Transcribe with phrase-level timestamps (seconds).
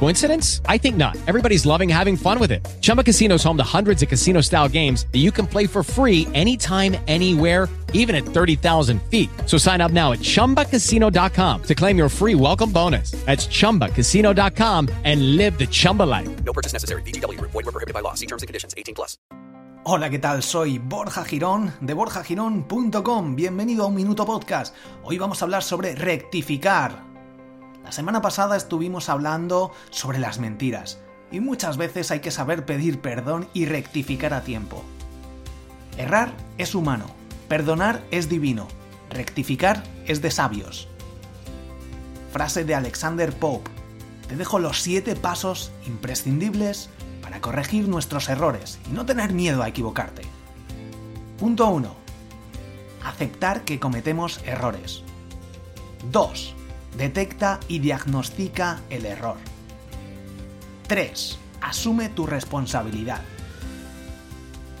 [0.00, 0.62] Coincidence?
[0.64, 1.18] I think not.
[1.28, 2.66] Everybody's loving having fun with it.
[2.80, 5.82] Chumba Casino is home to hundreds of casino style games that you can play for
[5.82, 9.28] free anytime, anywhere, even at 30,000 feet.
[9.44, 13.10] So sign up now at chumbacasino.com to claim your free welcome bonus.
[13.26, 16.44] That's chumbacasino.com and live the Chumba life.
[16.44, 17.02] No purchase necessary.
[17.02, 17.50] VGW Group.
[17.50, 18.14] Void were prohibited by law.
[18.14, 18.72] See terms and conditions.
[18.78, 19.18] 18 plus.
[19.84, 20.42] Hola, ¿qué tal?
[20.42, 23.36] Soy Borja Girón de borjagirón.com.
[23.36, 24.74] Bienvenido a un Minuto Podcast.
[25.04, 27.09] Hoy vamos a hablar sobre rectificar.
[27.90, 31.00] La semana pasada estuvimos hablando sobre las mentiras.
[31.32, 34.84] Y muchas veces hay que saber pedir perdón y rectificar a tiempo.
[35.96, 37.06] Errar es humano,
[37.48, 38.68] perdonar es divino,
[39.10, 40.86] rectificar es de sabios.
[42.32, 43.68] Frase de Alexander Pope.
[44.28, 49.68] Te dejo los siete pasos imprescindibles para corregir nuestros errores y no tener miedo a
[49.68, 50.22] equivocarte.
[51.40, 51.92] Punto 1.
[53.04, 55.02] Aceptar que cometemos errores.
[56.12, 56.54] 2.
[56.96, 59.36] Detecta y diagnostica el error.
[60.88, 61.38] 3.
[61.60, 63.22] Asume tu responsabilidad.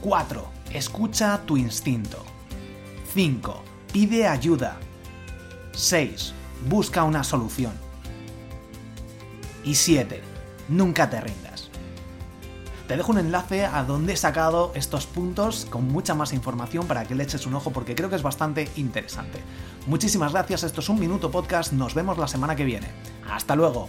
[0.00, 0.48] 4.
[0.72, 2.24] Escucha tu instinto.
[3.14, 3.62] 5.
[3.92, 4.76] Pide ayuda.
[5.72, 6.32] 6.
[6.68, 7.72] Busca una solución.
[9.64, 10.22] Y 7.
[10.68, 11.49] Nunca te rindas.
[12.90, 17.04] Te dejo un enlace a donde he sacado estos puntos con mucha más información para
[17.04, 19.38] que le eches un ojo porque creo que es bastante interesante.
[19.86, 22.88] Muchísimas gracias, esto es un Minuto Podcast, nos vemos la semana que viene.
[23.30, 23.88] Hasta luego.